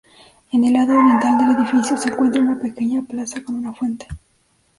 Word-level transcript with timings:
En 0.51 0.63
el 0.63 0.73
lado 0.73 0.97
oriental 0.97 1.37
del 1.37 1.57
edificio 1.57 1.95
se 1.95 2.09
encuentra 2.09 2.41
una 2.41 2.57
pequeña 2.57 3.03
plaza 3.03 3.43
con 3.43 3.53
una 3.53 3.71
fuente. 3.71 4.07